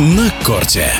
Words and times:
на 0.00 0.30
корте. 0.42 0.90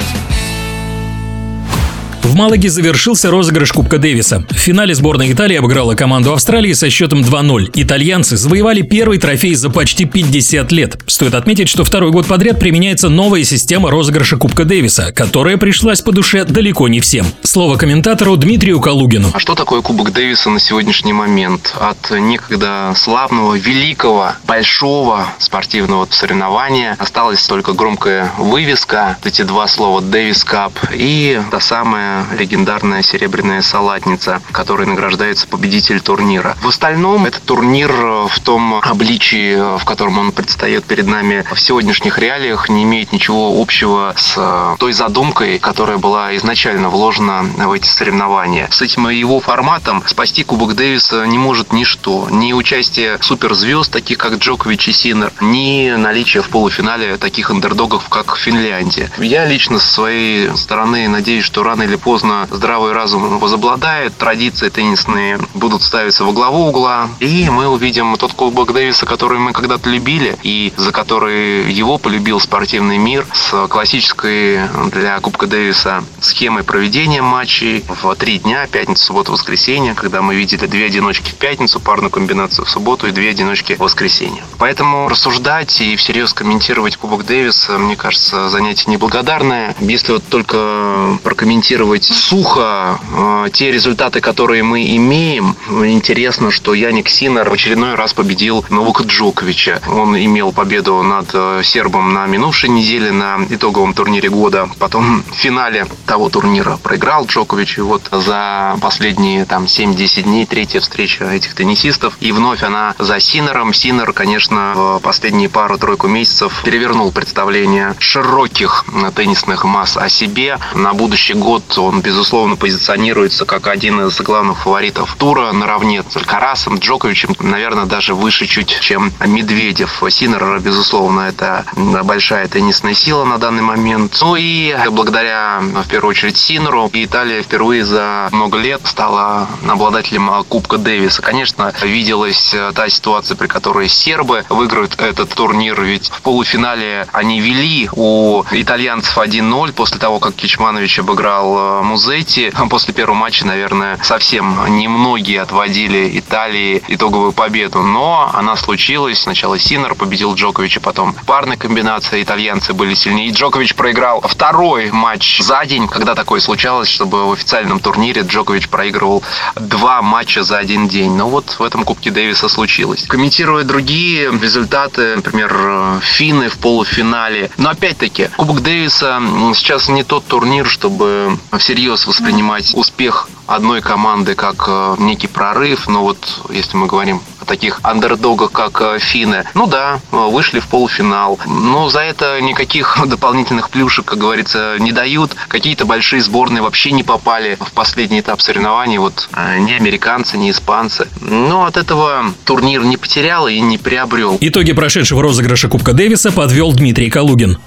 В 2.23 2.35
Малаге 2.35 2.69
завершился 2.69 3.31
розыгрыш 3.31 3.73
Кубка 3.73 3.99
Дэвиса. 3.99 4.45
В 4.51 4.55
финале 4.55 4.95
сборная 4.95 5.33
Италии 5.33 5.57
обыграла 5.57 5.95
команду 5.95 6.33
Австралии 6.33 6.73
со 6.75 6.91
счетом 6.91 7.23
2-0. 7.23 7.71
Итальянцы 7.75 8.37
завоевали 8.37 8.83
первый 8.83 9.19
трофей 9.19 9.55
за 9.55 9.71
почти 9.71 10.05
50 10.05 10.71
лет. 10.71 10.99
Стоит 11.07 11.35
отметить, 11.35 11.69
что 11.69 11.83
второй 11.83 12.11
год 12.11 12.27
подряд 12.27 12.61
применяется 12.61 13.09
новая 13.09 13.43
система 13.45 13.91
розыгрыша 13.91 14.37
Кубка 14.37 14.65
Дэвиса, 14.65 15.13
которая 15.13 15.57
пришлась 15.57 16.03
по 16.03 16.13
душе 16.13 16.45
далеко 16.45 16.89
не 16.89 17.01
всем. 17.01 17.27
Слово 17.43 17.77
комментатору 17.77 18.37
Дмитрию 18.37 18.81
Калугину. 18.81 19.29
А 19.33 19.41
что 19.41 19.55
такое 19.55 19.81
Кубок 19.81 20.13
Дэвиса 20.13 20.51
на 20.51 20.61
сегодняшний 20.61 21.15
момент? 21.15 21.75
От 21.81 22.11
некогда 22.11 22.93
славного, 22.97 23.55
великого, 23.55 24.33
большого 24.47 25.27
спортивного 25.39 26.07
соревнования 26.11 26.97
осталась 26.99 27.43
только 27.47 27.73
громкая 27.73 28.31
вывеска, 28.39 29.17
эти 29.25 29.43
два 29.43 29.67
слова 29.67 30.03
«Дэвис 30.03 30.45
Кап» 30.45 30.73
и 30.93 31.41
та 31.51 31.61
самая 31.61 32.10
легендарная 32.39 33.03
серебряная 33.03 33.63
салатница, 33.63 34.41
которой 34.53 34.87
награждается 34.87 35.47
победитель 35.47 36.01
турнира. 36.01 36.57
В 36.63 36.69
остальном 36.69 37.27
этот 37.27 37.43
турнир 37.43 37.91
в 37.93 38.41
том 38.43 38.81
обличии, 38.83 39.79
в 39.79 39.85
котором 39.85 40.19
он 40.19 40.33
предстает 40.33 40.85
перед 40.85 41.07
нами 41.07 41.45
в 41.53 41.61
сегодняшних 41.61 42.19
реалиях, 42.19 42.69
не 42.69 42.83
имеет 42.85 43.13
ничего 43.13 43.61
общего 43.61 44.15
с 44.17 44.77
той 44.79 44.93
задумкой, 44.93 45.59
которая 45.59 45.99
была 45.99 46.37
изначально 46.37 46.89
вложена 46.89 47.43
в 47.43 47.73
эти 47.73 47.87
соревнования. 47.87 48.69
С 48.71 48.83
этим 48.83 49.09
его 49.09 49.41
форматом 49.41 50.03
спасти 50.07 50.45
Кубок 50.45 50.75
Дэвиса 50.75 51.25
не 51.27 51.39
может 51.39 51.73
ничто. 51.73 52.29
Ни 52.31 52.53
участие 52.53 53.19
суперзвезд, 53.21 53.93
таких 53.93 54.19
как 54.19 54.35
Джокович 54.35 54.89
и 54.89 54.93
Синер, 54.93 55.33
ни 55.41 55.91
наличие 55.97 56.43
в 56.43 56.49
полуфинале 56.49 57.17
таких 57.17 57.51
андердогов, 57.51 58.09
как 58.09 58.37
Финляндия. 58.37 59.11
Я 59.19 59.47
лично 59.47 59.79
со 59.79 59.93
своей 59.93 60.57
стороны 60.57 61.09
надеюсь, 61.09 61.45
что 61.45 61.63
рано 61.63 61.83
или 61.83 61.97
поздно 62.01 62.49
здравый 62.51 62.93
разум 62.93 63.39
возобладает, 63.39 64.17
традиции 64.17 64.69
теннисные 64.69 65.39
будут 65.55 65.83
ставиться 65.83 66.25
во 66.25 66.33
главу 66.33 66.69
угла, 66.69 67.09
и 67.21 67.49
мы 67.51 67.69
увидим 67.69 68.17
тот 68.17 68.33
Кубок 68.33 68.73
Дэвиса, 68.73 69.07
который 69.07 69.39
мы 69.39 69.53
когда-то 69.53 69.89
любили, 69.89 70.37
и 70.43 70.73
за 70.77 70.93
который 70.93 71.71
его 71.73 71.99
полюбил 71.99 72.41
спортивный 72.41 72.99
мир 72.99 73.27
с 73.33 73.67
классической 73.69 74.61
для 74.91 75.21
Кубка 75.21 75.47
Дэвиса 75.47 76.05
схемой 76.21 76.65
проведения 76.65 77.23
матчей 77.23 77.85
в 77.89 78.15
три 78.17 78.39
дня, 78.39 78.67
пятница, 78.67 79.05
суббота, 79.05 79.33
воскресенье, 79.33 79.95
когда 79.95 80.23
мы 80.23 80.35
видели 80.35 80.67
две 80.67 80.87
одиночки 80.87 81.31
в 81.31 81.35
пятницу, 81.35 81.81
парную 81.81 82.11
комбинацию 82.11 82.65
в 82.65 82.71
субботу 82.71 83.07
и 83.07 83.13
две 83.13 83.31
одиночки 83.31 83.75
в 83.75 83.81
воскресенье. 83.81 84.43
Поэтому 84.59 85.09
рассуждать 85.09 85.81
и 85.81 85.97
всерьез 85.97 86.33
комментировать 86.33 86.97
Кубок 86.97 87.27
Дэвиса, 87.27 87.79
мне 87.79 87.97
кажется, 87.97 88.49
занятие 88.49 88.91
неблагодарное. 88.91 89.75
Если 89.81 90.13
вот 90.13 90.25
только 90.29 91.19
прокомментировать 91.23 91.90
комментировать 91.91 92.05
сухо 92.05 92.99
э, 93.13 93.49
те 93.53 93.73
результаты, 93.73 94.21
которые 94.21 94.63
мы 94.63 94.97
имеем. 94.97 95.57
Интересно, 95.69 96.51
что 96.51 96.75
Яник 96.75 97.09
Синер 97.09 97.49
в 97.51 97.53
очередной 97.53 97.95
раз 97.95 98.13
победил 98.15 98.65
Новака 98.71 99.05
Джоковича. 99.05 99.81
Он 99.89 100.17
имел 100.17 100.53
победу 100.53 101.03
над 101.03 101.31
э, 101.33 101.63
сербом 101.65 102.13
на 102.13 102.27
минувшей 102.27 102.71
неделе 102.71 103.11
на 103.11 103.39
итоговом 103.51 103.95
турнире 103.95 104.29
года. 104.29 104.69
Потом 104.79 105.23
в 105.23 105.35
финале 105.35 105.87
того 106.07 106.29
турнира 106.29 106.77
проиграл 106.77 107.27
Джокович. 107.27 107.79
И 107.79 107.81
вот 107.81 108.03
за 108.13 108.77
последние 108.81 109.45
там 109.45 109.65
7-10 109.65 110.23
дней 110.23 110.47
третья 110.47 110.81
встреча 110.81 111.25
этих 111.25 111.55
теннисистов. 111.55 112.17
И 112.21 112.33
вновь 112.33 112.63
она 112.63 112.95
за 112.99 113.19
Синером. 113.21 113.75
Синер, 113.75 114.13
конечно, 114.13 114.73
в 114.75 115.01
последние 115.01 115.49
пару-тройку 115.49 116.07
месяцев 116.07 116.63
перевернул 116.65 117.11
представление 117.11 117.95
широких 117.99 118.85
теннисных 119.17 119.65
масс 119.65 119.97
о 119.97 120.09
себе. 120.09 120.59
На 120.75 120.95
будущий 120.95 121.35
год 121.35 121.65
он, 121.81 122.01
безусловно, 122.01 122.57
позиционируется 122.57 123.45
как 123.45 123.67
один 123.67 124.07
из 124.07 124.21
главных 124.21 124.59
фаворитов 124.59 125.15
тура 125.17 125.53
наравне 125.53 126.03
с 126.09 126.17
Алькарасом, 126.17 126.79
Джоковичем, 126.79 127.35
наверное, 127.41 127.87
даже 127.87 128.15
выше 128.15 128.47
чуть, 128.47 128.79
чем 128.81 129.13
Медведев. 129.25 130.03
Синер, 130.09 130.61
безусловно, 130.61 131.21
это 131.21 131.65
большая 131.77 132.49
теннисная 132.49 132.95
сила 132.95 133.25
на 133.25 133.39
данный 133.39 133.63
момент. 133.63 134.19
Ну 134.21 134.37
и 134.37 134.77
благодаря, 134.91 135.61
в 135.61 135.89
первую 135.89 136.11
очередь, 136.11 136.37
Синеру, 136.37 136.91
Италия 136.93 137.43
впервые 137.43 137.85
за 137.85 138.29
много 138.33 138.59
лет 138.59 138.81
стала 138.85 139.49
обладателем 139.67 140.31
Кубка 140.49 140.79
Дэвиса. 140.79 141.23
Конечно, 141.23 141.73
виделась 141.83 142.55
та 142.75 142.89
ситуация, 142.89 143.37
при 143.37 143.47
которой 143.47 143.89
сербы 143.89 144.45
выиграют 144.49 145.01
этот 145.01 145.31
турнир, 145.31 145.81
ведь 145.81 146.11
в 146.11 146.23
полуфинале 146.23 147.07
они 147.13 147.41
вели 147.41 147.89
у 147.93 148.43
итальянцев 148.51 149.17
1-0 149.17 149.73
после 149.73 149.99
того, 149.99 150.19
как 150.19 150.35
Кичманович 150.35 151.01
обыграл 151.01 151.55
Музетти. 151.83 152.53
После 152.69 152.95
первого 152.95 153.17
матча, 153.17 153.47
наверное, 153.47 153.99
совсем 154.03 154.77
немногие 154.79 155.41
отводили 155.41 156.19
Италии 156.19 156.83
итоговую 156.89 157.33
победу, 157.33 157.83
но 157.83 158.31
она 158.33 158.57
случилась. 158.57 159.23
Сначала 159.23 159.59
Синер 159.59 159.95
победил 159.95 160.35
Джоковича, 160.35 160.81
потом 160.81 161.15
парная 161.27 161.57
комбинация, 161.57 162.23
итальянцы 162.23 162.73
были 162.75 162.95
сильнее. 162.95 163.29
И 163.29 163.33
Джокович 163.33 163.75
проиграл 163.75 164.21
второй 164.21 164.91
матч 164.91 165.41
за 165.41 165.65
день, 165.67 165.89
когда 165.89 166.15
такое 166.15 166.41
случалось, 166.41 166.89
чтобы 166.89 167.29
в 167.29 167.33
официальном 167.33 167.81
турнире 167.81 168.23
Джокович 168.23 168.69
проигрывал 168.69 169.23
два 169.57 170.03
матча 170.03 170.43
за 170.43 170.59
один 170.59 170.89
день. 170.89 171.13
Но 171.15 171.29
вот 171.29 171.57
в 171.59 171.63
этом 171.63 171.85
Кубке 171.85 172.11
Дэвиса 172.11 172.49
случилось. 172.49 173.05
Комментируя 173.07 173.65
другие 173.65 174.31
результаты, 174.31 175.17
например, 175.17 176.01
финны 176.03 176.49
в 176.49 176.59
полуфинале. 176.59 177.51
Но 177.57 177.71
опять-таки, 177.71 178.29
Кубок 178.37 178.63
Дэвиса 178.63 179.21
сейчас 179.55 179.89
не 179.89 180.05
тот 180.05 180.27
турнир, 180.27 180.67
чтобы 180.67 181.39
всерьез 181.61 182.07
воспринимать 182.07 182.73
успех 182.75 183.29
одной 183.47 183.81
команды 183.81 184.35
как 184.35 184.65
э, 184.69 184.97
некий 184.99 185.27
прорыв, 185.27 185.89
но 185.89 186.03
вот 186.03 186.19
если 186.51 186.77
мы 186.77 186.87
говорим 186.87 187.21
о 187.41 187.45
таких 187.45 187.81
андердогах, 187.83 188.53
как 188.53 188.81
э, 188.81 188.99
финны, 188.99 189.45
ну 189.55 189.67
да, 189.67 190.01
вышли 190.11 190.61
в 190.61 190.69
полуфинал, 190.69 191.39
но 191.47 191.89
за 191.91 192.01
это 192.01 192.41
никаких 192.41 192.99
дополнительных 193.07 193.71
плюшек, 193.71 194.05
как 194.05 194.19
говорится, 194.19 194.77
не 194.79 194.93
дают. 194.93 195.35
Какие-то 195.49 195.85
большие 195.85 196.23
сборные 196.23 196.63
вообще 196.63 196.93
не 196.93 197.03
попали 197.03 197.59
в 197.61 197.73
последний 197.73 198.21
этап 198.21 198.41
соревнований, 198.41 198.99
вот 198.99 199.29
э, 199.35 199.59
ни 199.59 199.73
американцы, 199.73 200.37
ни 200.39 200.51
испанцы. 200.51 201.09
Но 201.21 201.65
от 201.65 201.77
этого 201.77 202.25
турнир 202.45 202.85
не 202.85 202.97
потерял 202.97 203.49
и 203.49 203.61
не 203.61 203.79
приобрел. 203.79 204.39
Итоги 204.41 204.73
прошедшего 204.73 205.23
розыгрыша 205.23 205.69
Кубка 205.69 205.93
Дэвиса 205.93 206.33
подвел 206.33 206.73
Дмитрий 206.73 207.11
Калугин 207.11 207.59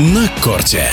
на 0.00 0.28
корте. 0.42 0.90